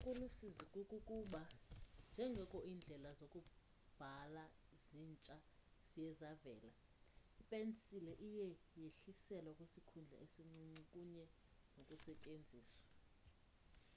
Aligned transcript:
okulusizi 0.03 0.63
kukuba 0.73 1.41
njengoko 2.11 2.57
iindlela 2.69 3.09
zokubhala 3.19 4.43
zintsha 4.91 5.35
ziye 5.89 6.11
zavela 6.19 6.71
ipensile 7.41 8.11
iye 8.29 8.45
yehliselwa 8.81 9.51
kwisikhundla 9.57 10.15
esincinci 10.25 10.81
kunye 10.91 11.25
nokusetyenziswa 11.73 12.83